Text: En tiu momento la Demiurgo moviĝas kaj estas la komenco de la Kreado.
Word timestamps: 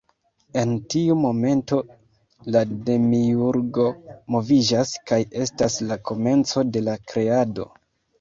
En 0.59 0.69
tiu 0.91 1.15
momento 1.23 1.77
la 2.55 2.63
Demiurgo 2.87 3.85
moviĝas 4.37 4.95
kaj 5.11 5.19
estas 5.43 5.77
la 5.91 5.99
komenco 6.11 6.65
de 6.77 6.83
la 6.87 6.97
Kreado. 7.13 7.69